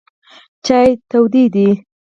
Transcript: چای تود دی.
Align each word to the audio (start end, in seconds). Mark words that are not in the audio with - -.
چای 0.65 0.89
تود 1.09 1.33
دی. 1.53 1.67